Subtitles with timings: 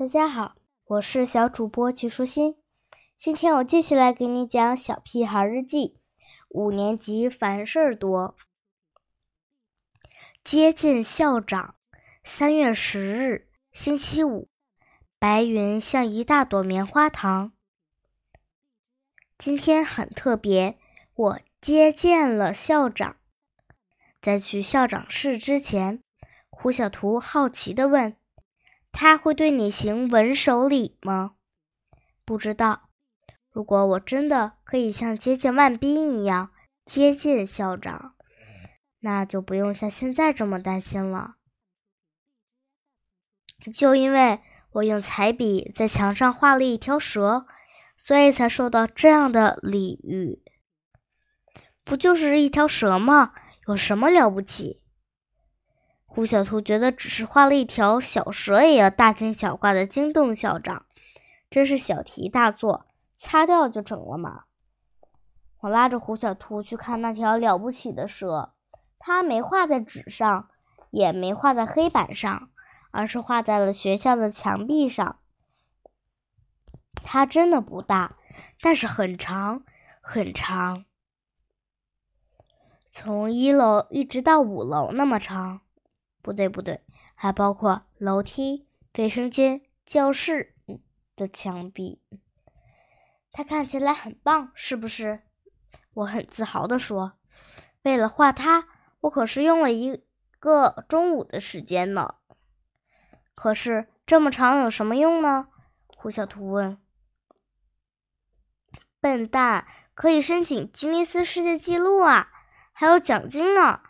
[0.00, 0.54] 大家好，
[0.86, 2.56] 我是小主播齐舒心。
[3.18, 5.88] 今天我继续来给你讲《小屁孩日记》。
[6.48, 8.34] 五年级烦事儿多。
[10.42, 11.74] 接见校长。
[12.24, 14.48] 三月十日，星期五。
[15.18, 17.52] 白云像一大朵棉花糖。
[19.36, 20.78] 今天很特别，
[21.14, 23.16] 我接见了校长。
[24.22, 26.02] 在去校长室之前，
[26.48, 28.16] 胡小图好奇地问。
[28.92, 31.32] 他会对你行吻手礼吗？
[32.24, 32.90] 不知道。
[33.50, 36.50] 如果我真的可以像接近万斌一样
[36.84, 38.14] 接近校长，
[39.00, 41.36] 那就不用像现在这么担心了。
[43.72, 44.40] 就因为
[44.72, 47.46] 我用彩笔在墙上画了一条蛇，
[47.96, 50.42] 所以才受到这样的礼遇。
[51.84, 53.32] 不就是一条蛇吗？
[53.66, 54.79] 有什么了不起？
[56.12, 60.84] 胡小图觉得，只是画了一条小蛇，也要大惊小怪的惊动校长，
[61.48, 62.84] 真是小题大做，
[63.16, 64.42] 擦掉就成了嘛。
[65.60, 68.54] 我拉着胡小图去看那条了不起的蛇，
[68.98, 70.48] 它没画在纸上，
[70.90, 72.48] 也没画在黑板上，
[72.90, 75.20] 而是画在了学校的墙壁上。
[77.04, 78.10] 它真的不大，
[78.60, 79.62] 但是很长
[80.00, 80.84] 很长，
[82.84, 85.60] 从一楼一直到五楼那么长。
[86.22, 86.82] 不对，不对，
[87.14, 90.54] 还包括楼梯、卫生间、教室
[91.16, 92.02] 的墙壁。
[93.32, 95.22] 它看起来很棒，是不是？
[95.94, 97.12] 我很自豪地说
[97.82, 98.68] ：“为了画它，
[99.00, 100.02] 我可是用了一
[100.38, 102.14] 个中午的时间呢。”
[103.34, 105.48] 可是这么长有什么用呢？
[105.96, 106.78] 胡小图问。
[109.00, 112.28] 笨蛋，可以申请吉尼斯世界纪录啊，
[112.72, 113.80] 还有奖金呢。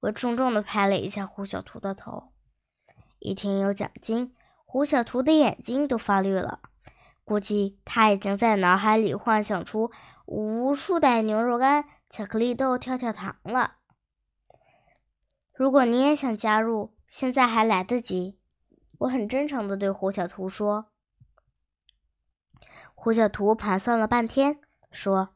[0.00, 2.32] 我重重的拍了一下胡小图的头，
[3.18, 6.60] 一听有奖金，胡小图的眼睛都发绿了。
[7.24, 9.90] 估计他已经在脑海里幻想出
[10.26, 13.78] 无数袋牛肉干、巧克力豆、跳跳糖了。
[15.52, 18.38] 如果你也想加入，现在还来得及。
[19.00, 20.92] 我很真诚的对胡小图说。
[22.94, 24.60] 胡小图盘算了半天，
[24.90, 25.34] 说：“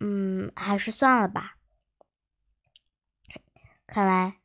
[0.00, 1.56] 嗯，还是算了吧。”
[3.92, 4.36] 看来，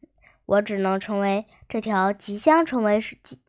[0.45, 3.41] 我只能成为这条即将成为吉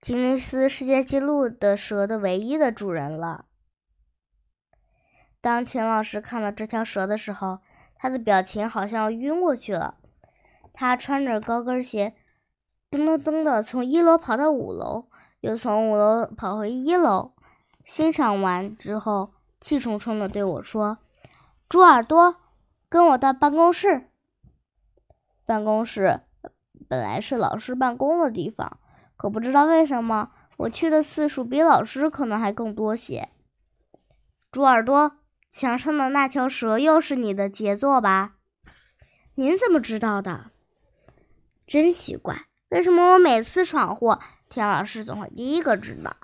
[0.00, 3.46] 吉尼斯世界纪录的蛇的唯一的主人了。
[5.40, 7.58] 当秦老师看到这条蛇的时候，
[7.96, 9.96] 他的表情好像要晕过去了。
[10.72, 12.14] 他穿着高跟鞋，
[12.88, 15.08] 噔噔噔的从一楼跑到五楼，
[15.40, 17.32] 又从五楼跑回一楼。
[17.84, 20.98] 欣赏完之后，气冲冲的对我说
[21.68, 22.36] ：“猪耳朵，
[22.88, 24.06] 跟我到办公室。”
[25.50, 26.14] 办公室
[26.88, 28.78] 本来是老师办公的地方，
[29.16, 33.30] 可不知道为什么我去的次数比老师可能还更多些。
[34.52, 35.18] 猪耳朵，
[35.50, 38.36] 墙上的那条蛇又是你的杰作吧？
[39.34, 40.52] 您怎么知道的？
[41.66, 46.14] 真奇怪，为什么我每次闯祸，田老师总会第一个知道？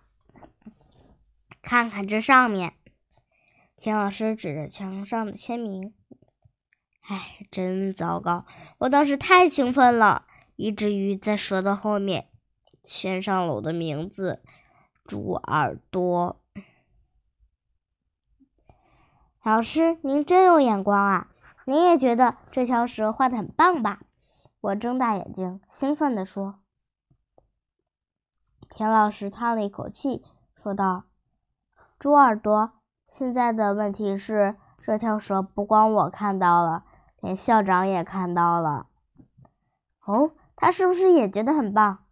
[1.61, 2.75] 看看这上面，
[3.75, 5.93] 田老师指着墙上的签名。
[7.09, 8.45] 哎，真糟糕！
[8.79, 12.29] 我当时太兴奋了，以至于在蛇的后面
[12.83, 14.43] 签上了我的名字——
[15.07, 16.41] 猪耳朵。
[19.45, 21.29] 老师，您真有眼光啊！
[21.65, 24.01] 您也觉得这条蛇画的很棒吧？
[24.61, 26.59] 我睁大眼睛，兴奋地说。
[28.69, 30.25] 田老师叹了一口气，
[30.57, 31.05] 说道
[32.01, 32.73] ：“猪耳朵，
[33.09, 36.85] 现在的问题是，这条蛇不光我看到了。”
[37.27, 38.87] 连校长也看到了，
[40.05, 42.05] 哦，他是不是也觉得很棒？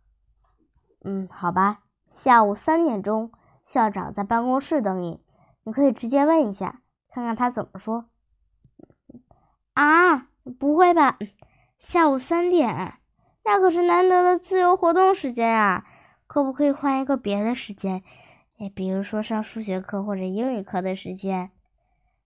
[1.04, 3.30] 嗯，好吧，下午三点钟，
[3.62, 5.24] 校长在办公室等你，
[5.62, 6.82] 你可以直接问一下，
[7.12, 8.06] 看看他怎么说。
[9.74, 10.26] 啊，
[10.58, 11.16] 不会吧？
[11.78, 12.94] 下午三点，
[13.44, 15.86] 那可是难得的自由活动时间啊！
[16.26, 18.02] 可不可以换一个别的时间？
[18.58, 21.52] 哎，比如说上数学课或者英语课的时间？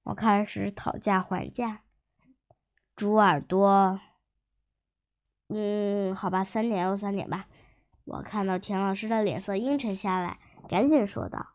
[0.05, 1.83] 我开始讨价还价。
[2.99, 4.01] 猪耳朵，
[5.47, 7.47] 嗯，好吧，三点又三点吧。
[8.05, 11.51] 我看到田老师的脸色阴沉下来，赶紧说道：“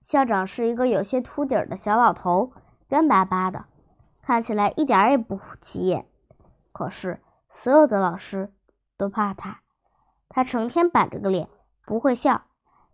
[0.00, 2.52] 校长是一个有些秃顶的小老头，
[2.88, 3.64] 干巴巴的，
[4.22, 6.06] 看起来一点也不起眼。
[6.70, 8.54] 可是所有的老师
[8.96, 9.62] 都怕他，
[10.28, 11.48] 他成天板着个脸，
[11.84, 12.44] 不会笑。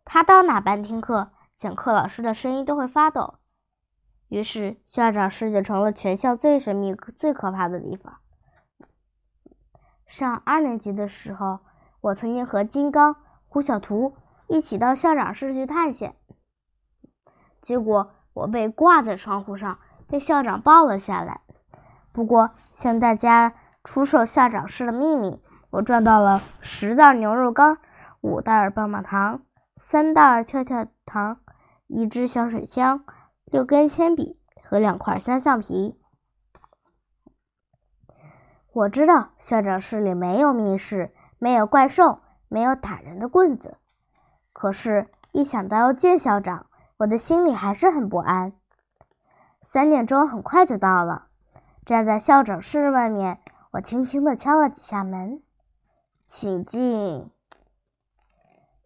[0.07, 3.35] 他到哪班听课，讲课老师的声音都会发抖。”
[4.31, 8.19] 于是，校长室就成了全校最神秘、最可怕的地方。
[10.07, 11.61] 上二年级的时候，
[12.01, 13.17] 我曾经和金刚、
[13.49, 14.15] 胡小图
[14.47, 16.15] 一起到校长室去探险。
[17.61, 21.41] 结果我被挂在窗户上，被校长抱了下来。
[22.13, 27.79] 不过向大家出售校长室的秘密，我赚到了十袋牛肉干、
[28.21, 29.43] 五袋棒棒糖、
[29.75, 31.41] 三袋跳跳糖、
[31.89, 33.05] 一只小水枪、
[33.51, 36.01] 六根铅笔和两块香橡皮。
[38.73, 43.79] 我知道校长室里没有密室，没有怪兽，没有打人的棍子。
[44.53, 46.67] 可是，一想到要见校长，
[46.99, 48.53] 我的心里还是很不安。
[49.61, 51.27] 三点钟很快就到了，
[51.85, 53.41] 站在校长室外面，
[53.73, 55.43] 我轻轻地敲了几下门
[56.25, 57.29] ，“请进。”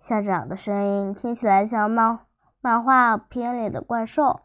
[0.01, 2.21] 校长的声音听起来像漫
[2.63, 4.41] 漫画片里的怪兽。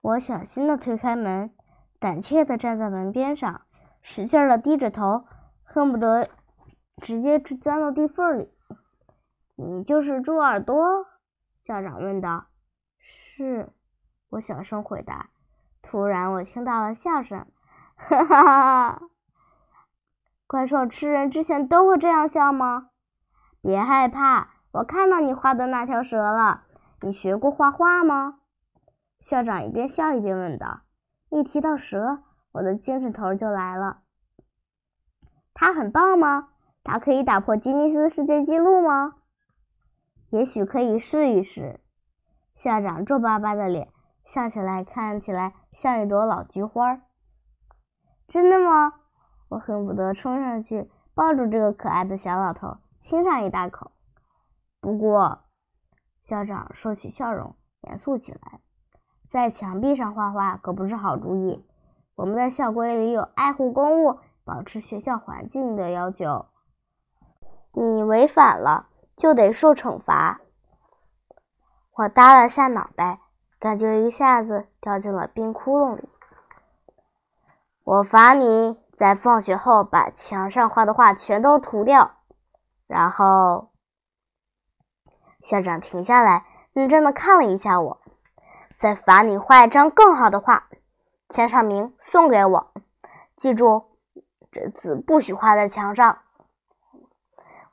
[0.00, 1.52] 我小心地推开门。
[1.98, 3.60] 胆怯地站在门边上，
[4.00, 5.26] 使劲地低着头，
[5.62, 6.28] 恨不得
[7.02, 8.50] 直接钻到地缝里。
[9.56, 11.06] 你就是猪耳朵？
[11.62, 12.46] 校长问道。
[12.98, 13.68] 是，
[14.30, 15.28] 我小声回答。
[15.82, 17.46] 突然，我听到了笑声，
[17.96, 19.02] 哈哈哈！
[20.46, 22.88] 怪兽吃人之前都会这样笑吗？
[23.60, 26.62] 别害怕，我看到你画的那条蛇了。
[27.02, 28.39] 你学过画画吗？
[29.20, 30.80] 校长一边笑一边问道。
[31.28, 32.22] 一提到蛇，
[32.52, 34.02] 我的精神头就来了。
[35.54, 36.48] 它很棒吗？
[36.82, 39.16] 它可以打破吉尼斯世界纪录吗？
[40.30, 41.80] 也许可以试一试。
[42.54, 43.92] 校长皱巴巴的脸，
[44.24, 47.00] 笑起来看起来像一朵老菊花。
[48.26, 48.94] 真的吗？
[49.48, 53.92] 我恨不得冲上去抱住这个可爱的小老头，亲上一大口。
[54.80, 55.44] 不过，
[56.24, 58.60] 校长收起笑容，严肃起来。
[59.30, 61.64] 在墙壁上画画可不是好主意。
[62.16, 66.46] 我们的校规里有爱护公物、保持学校环境的要求。
[67.72, 70.40] 你违反了，就得受惩罚。
[71.94, 73.20] 我耷了下脑袋，
[73.60, 76.08] 感觉一下子掉进了冰窟窿里。
[77.84, 82.16] 我罚你在放学后把墙上画的画全都涂掉。
[82.88, 83.70] 然后，
[85.40, 87.99] 校长停下来，认真的看了一下我。
[88.80, 90.70] 再罚你画一张更好的画，
[91.28, 92.72] 签上名送给我。
[93.36, 93.98] 记住，
[94.50, 96.20] 这字不许画在墙上。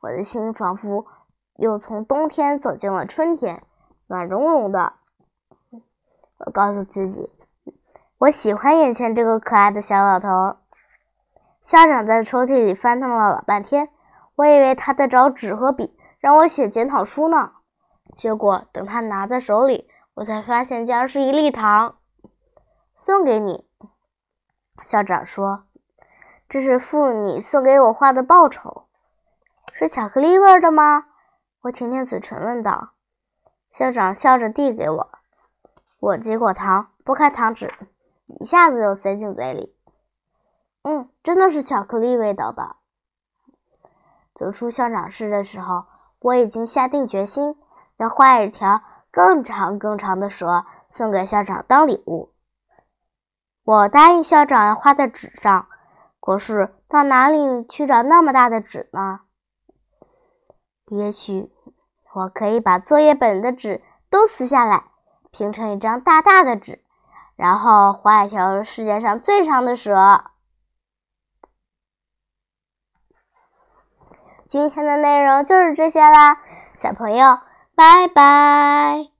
[0.01, 1.06] 我的心仿佛
[1.56, 3.63] 又从冬天走进了春天，
[4.07, 4.95] 暖融融的。
[6.39, 7.31] 我告诉自己，
[8.18, 10.57] 我喜欢眼前这个可爱的小老头。
[11.62, 13.88] 校长在抽屉里翻腾了老半天，
[14.36, 17.54] 我以为他在找纸和笔让我写检讨书呢。
[18.13, 19.89] 结果等他拿在手里。
[20.18, 22.00] 我才发现，竟然是一粒糖，
[22.96, 23.68] 送给你。
[24.81, 25.66] 校长说
[26.50, 28.88] ：“这是付你送给我画的报酬，
[29.74, 31.06] 是巧克力味的吗？”
[31.62, 32.94] 我舔舔嘴唇问道。
[33.69, 35.10] 校长笑着递给我，
[36.00, 37.72] 我接过糖，剥开糖纸，
[38.40, 39.75] 一下子就塞进嘴里。
[40.81, 42.78] 嗯，真的是巧克力味道的。
[44.34, 45.86] 走出校长室的时候，
[46.22, 47.56] 我已经下定决心
[47.98, 48.81] 要画一条。
[49.18, 52.36] 更长更长的蛇送给校长当礼物。
[53.64, 55.68] 我答应校长要画在纸上，
[56.19, 59.22] 可是到哪里去找那么大的纸呢？
[60.90, 61.52] 也许
[62.14, 63.81] 我可以把作业本的纸
[64.12, 64.83] 都撕下来，
[65.31, 66.83] 拼成一张大大的纸，
[67.36, 70.26] 然后画一条世界上最长的蛇。
[74.45, 76.40] 今天的内容就是这些啦，
[76.76, 77.40] 小朋友。
[77.78, 79.17] 拜拜。